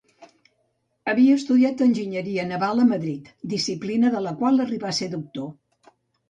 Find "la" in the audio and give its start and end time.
4.29-4.33